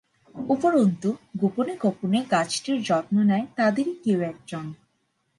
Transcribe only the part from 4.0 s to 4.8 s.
কেউ এক জন।